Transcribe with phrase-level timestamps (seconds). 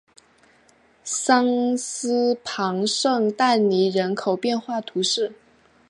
[1.03, 5.31] 桑斯旁圣但尼人口变化图示